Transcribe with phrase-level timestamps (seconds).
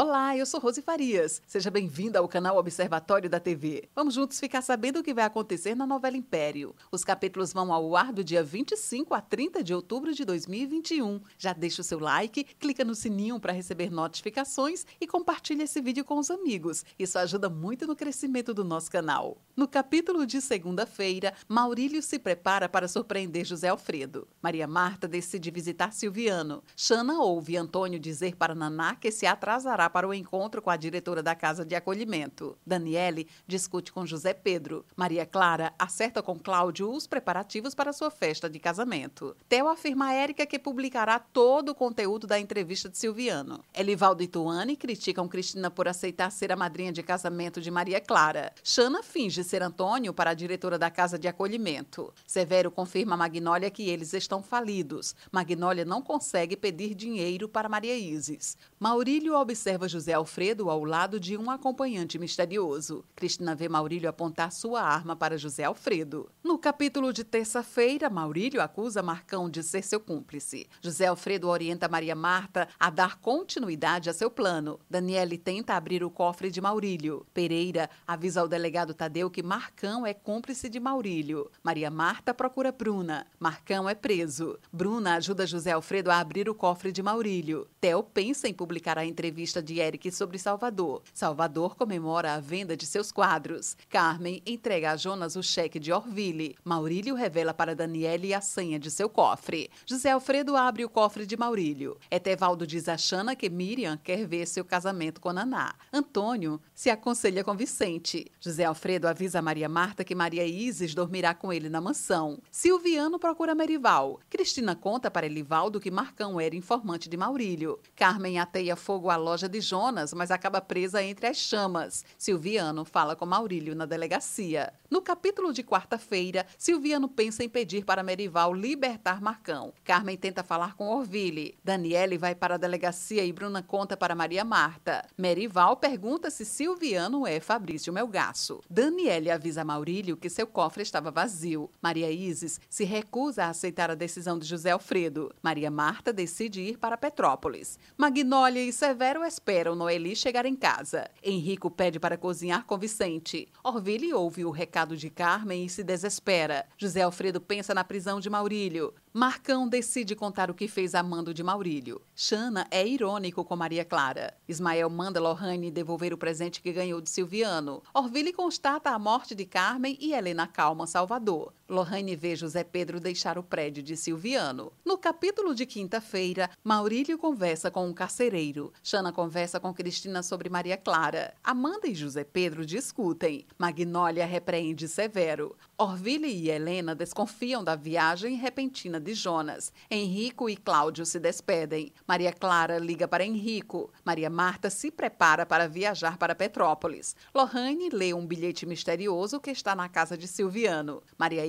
[0.00, 1.42] Olá, eu sou Rose Farias.
[1.44, 3.88] Seja bem-vinda ao canal Observatório da TV.
[3.96, 6.72] Vamos juntos ficar sabendo o que vai acontecer na novela Império.
[6.92, 11.20] Os capítulos vão ao ar do dia 25 a 30 de outubro de 2021.
[11.36, 16.04] Já deixa o seu like, clica no sininho para receber notificações e compartilha esse vídeo
[16.04, 16.84] com os amigos.
[16.96, 19.36] Isso ajuda muito no crescimento do nosso canal.
[19.58, 24.28] No capítulo de segunda-feira, Maurílio se prepara para surpreender José Alfredo.
[24.40, 26.62] Maria Marta decide visitar Silviano.
[26.76, 31.24] Xana ouve Antônio dizer para Naná que se atrasará para o encontro com a diretora
[31.24, 32.56] da casa de acolhimento.
[32.64, 34.84] Daniele discute com José Pedro.
[34.94, 39.36] Maria Clara acerta com Cláudio os preparativos para sua festa de casamento.
[39.48, 43.64] Theo afirma a Érica que publicará todo o conteúdo da entrevista de Silviano.
[43.74, 48.52] Elivaldo e Tuane criticam Cristina por aceitar ser a madrinha de casamento de Maria Clara.
[48.62, 52.12] Xana finge ser Antônio para a diretora da casa de acolhimento.
[52.26, 55.16] Severo confirma a Magnólia que eles estão falidos.
[55.32, 58.56] Magnólia não consegue pedir dinheiro para Maria Isis.
[58.78, 63.04] Maurílio observa José Alfredo ao lado de um acompanhante misterioso.
[63.16, 66.30] Cristina vê Maurílio apontar sua arma para José Alfredo.
[66.44, 70.66] No capítulo de terça-feira, Maurílio acusa Marcão de ser seu cúmplice.
[70.82, 74.78] José Alfredo orienta Maria Marta a dar continuidade a seu plano.
[74.88, 77.26] Daniele tenta abrir o cofre de Maurílio.
[77.32, 81.50] Pereira avisa ao delegado Tadeu que Marcão é cúmplice de Maurílio.
[81.62, 83.26] Maria Marta procura Bruna.
[83.38, 84.58] Marcão é preso.
[84.72, 87.68] Bruna ajuda José Alfredo a abrir o cofre de Maurílio.
[87.80, 91.02] Theo pensa em publicar a entrevista de Eric sobre Salvador.
[91.12, 93.76] Salvador comemora a venda de seus quadros.
[93.88, 96.56] Carmen entrega a Jonas o cheque de Orville.
[96.64, 99.70] Maurílio revela para Daniele a senha de seu cofre.
[99.84, 101.98] José Alfredo abre o cofre de Maurílio.
[102.10, 105.74] Etevaldo diz a Xana que Miriam quer ver seu casamento com Naná.
[105.92, 108.30] Antônio se aconselha com Vicente.
[108.40, 112.38] José Alfredo avisa a Maria Marta que Maria Isis dormirá com ele na mansão.
[112.50, 114.20] Silviano procura Merival.
[114.30, 117.78] Cristina conta para Elivaldo que Marcão era informante de Maurílio.
[117.96, 122.04] Carmen ateia fogo à loja de Jonas, mas acaba presa entre as chamas.
[122.16, 124.72] Silviano fala com Maurílio na delegacia.
[124.90, 129.72] No capítulo de quarta-feira, Silviano pensa em pedir para Merival libertar Marcão.
[129.84, 131.58] Carmen tenta falar com Orville.
[131.62, 135.06] Daniele vai para a delegacia e Bruna conta para Maria Marta.
[135.16, 138.62] Merival pergunta se Silviano é Fabrício Melgaço.
[138.68, 141.70] Daniele avisa Maurílio que seu cofre estava vazio.
[141.80, 145.34] Maria Isis se recusa a aceitar a decisão de José Alfredo.
[145.42, 147.78] Maria Marta decide ir para Petrópolis.
[147.96, 151.10] Magnólia e Severo esperam Noeli chegar em casa.
[151.22, 153.48] Henrico pede para cozinhar com Vicente.
[153.64, 156.66] Orville ouve o recado de Carmen e se desespera.
[156.76, 158.92] José Alfredo pensa na prisão de Maurílio.
[159.12, 162.00] Marcão decide contar o que fez amando de Maurílio.
[162.14, 164.34] Xana é irônico com Maria Clara.
[164.46, 167.82] Ismael manda Lohane devolver o presente que ganhou de Silviano.
[167.92, 171.54] Orville constata a morte de Carmen e Helena calma Salvador.
[171.68, 174.72] Lohane vê José Pedro deixar o prédio de Silviano.
[174.82, 178.72] No capítulo de quinta-feira, Maurílio conversa com um carcereiro.
[178.82, 181.34] Xana conversa com Cristina sobre Maria Clara.
[181.44, 183.44] Amanda e José Pedro discutem.
[183.58, 185.54] Magnólia repreende Severo.
[185.76, 189.70] Orville e Helena desconfiam da viagem repentina de Jonas.
[189.90, 191.92] Henrico e Cláudio se despedem.
[192.06, 193.92] Maria Clara liga para Henrico.
[194.02, 197.14] Maria Marta se prepara para viajar para Petrópolis.
[197.34, 201.02] Lohane lê um bilhete misterioso que está na casa de Silviano.
[201.18, 201.44] Maria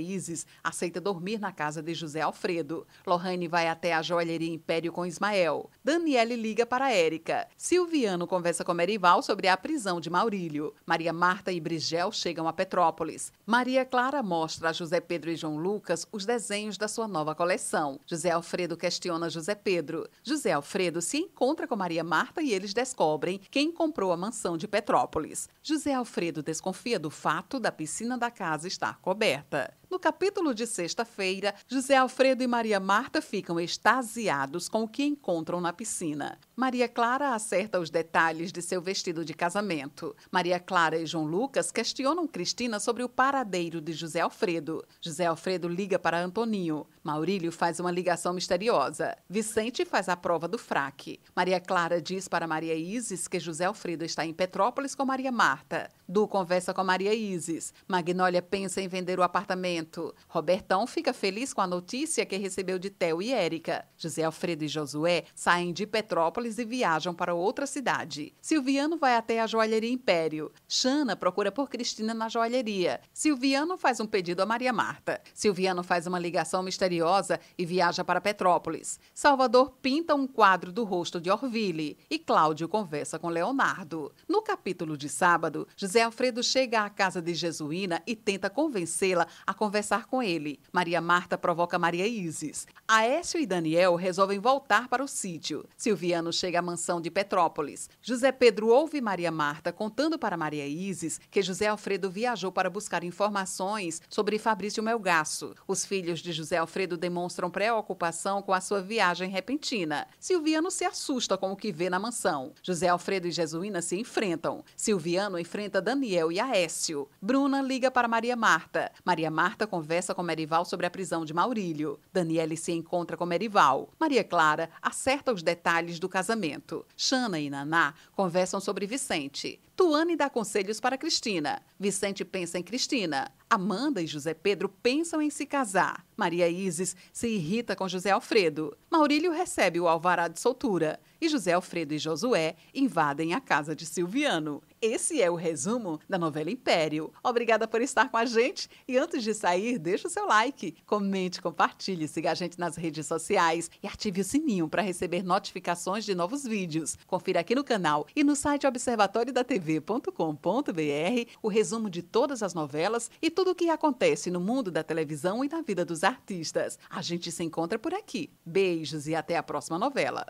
[0.64, 2.88] Aceita dormir na casa de José Alfredo.
[3.06, 5.70] Lohane vai até a joalheria Império com Ismael.
[5.84, 7.48] Daniele liga para Érica.
[7.58, 10.74] Silviano conversa com Merival sobre a prisão de Maurílio.
[10.86, 13.32] Maria Marta e Brigel chegam a Petrópolis.
[13.46, 18.00] Maria Clara mostra a José Pedro e João Lucas os desenhos da sua nova coleção.
[18.06, 20.10] José Alfredo questiona José Pedro.
[20.24, 24.68] José Alfredo se encontra com Maria Marta e eles descobrem quem comprou a mansão de
[24.68, 25.48] Petrópolis.
[25.62, 29.74] José Alfredo desconfia do fato da piscina da casa estar coberta.
[29.90, 35.60] No capítulo de sexta-feira, José Alfredo e Maria Marta ficam extasiados com o que encontram
[35.60, 36.38] na piscina.
[36.60, 40.14] Maria Clara acerta os detalhes de seu vestido de casamento.
[40.30, 44.84] Maria Clara e João Lucas questionam Cristina sobre o paradeiro de José Alfredo.
[45.00, 46.86] José Alfredo liga para Antoninho.
[47.02, 49.16] Maurílio faz uma ligação misteriosa.
[49.30, 51.22] Vicente faz a prova do fraque.
[51.34, 55.90] Maria Clara diz para Maria Isis que José Alfredo está em Petrópolis com Maria Marta.
[56.10, 57.74] Du conversa com Maria Isis.
[57.88, 62.90] Magnólia pensa em vender o apartamento Robertão fica feliz com a notícia que recebeu de
[62.90, 63.86] Theo e Érica.
[63.96, 68.34] José Alfredo e Josué saem de Petrópolis e viajam para outra cidade.
[68.42, 70.52] Silviano vai até a joalheria Império.
[70.68, 73.02] Xana procura por Cristina na joalheria.
[73.14, 75.22] Silviano faz um pedido a Maria Marta.
[75.34, 79.00] Silviano faz uma ligação misteriosa e viaja para Petrópolis.
[79.14, 84.12] Salvador pinta um quadro do rosto de Orville e Cláudio conversa com Leonardo.
[84.28, 89.54] No capítulo de sábado, José Alfredo chega à casa de Jesuína e tenta convencê-la a
[89.54, 90.60] conversar com ele.
[90.72, 92.66] Maria Marta provoca Maria Isis.
[92.88, 95.66] Aécio e Daniel resolvem voltar para o sítio.
[95.76, 97.90] Silviano chega à mansão de Petrópolis.
[98.02, 103.04] José Pedro ouve Maria Marta contando para Maria Isis que José Alfredo viajou para buscar
[103.04, 105.54] informações sobre Fabrício Melgaço.
[105.68, 110.08] Os filhos de José Alfredo demonstram preocupação com a sua viagem repentina.
[110.20, 112.54] Silviano se assusta com o que vê na mansão.
[112.64, 114.64] José Alfredo e Jesuína se enfrentam.
[114.76, 117.10] Silviano enfrenta Daniel e Aécio.
[117.22, 118.92] Bruna liga para Maria Marta.
[119.04, 122.00] Maria Marta conversa com Merival sobre a prisão de Maurílio.
[122.14, 123.90] Daniele se encontra com Merival.
[124.00, 126.86] Maria Clara acerta os detalhes do casamento.
[126.96, 129.60] Xana e Naná conversam sobre Vicente.
[129.76, 131.62] Tuane dá conselhos para Cristina.
[131.80, 133.32] Vicente pensa em Cristina.
[133.50, 136.06] Amanda e José Pedro pensam em se casar.
[136.16, 138.78] Maria Isis se irrita com José Alfredo.
[138.92, 141.00] Maurílio recebe o alvará de soltura.
[141.22, 144.64] E José Alfredo e Josué invadem a casa de Silviano.
[144.82, 147.12] Esse é o resumo da novela Império.
[147.22, 151.42] Obrigada por estar com a gente e antes de sair, deixa o seu like, comente,
[151.42, 156.16] compartilhe, siga a gente nas redes sociais e ative o sininho para receber notificações de
[156.16, 156.98] novos vídeos.
[157.06, 163.30] Confira aqui no canal e no site observatoriodatv.com.br o resumo de todas as novelas e
[163.30, 166.80] tudo o que acontece no mundo da televisão e na vida dos artistas.
[166.90, 168.30] A gente se encontra por aqui.
[168.46, 170.26] Beijos e até a próxima novela.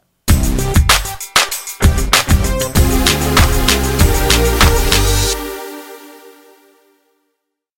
[2.49, 2.98] Bye.